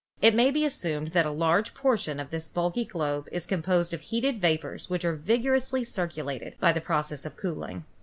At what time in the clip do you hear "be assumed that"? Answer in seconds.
0.49-1.27